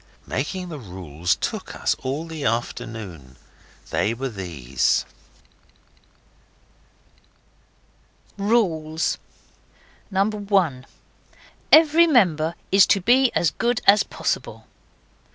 [0.25, 3.37] Making the rules took us all the afternoon.
[3.91, 5.05] They were these:
[8.35, 9.19] RULES
[10.09, 10.85] 1.
[11.71, 14.65] Every member is to be as good as possible.